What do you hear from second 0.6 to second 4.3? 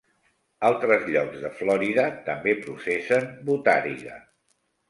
Altres llocs de Florida també processen botàriga.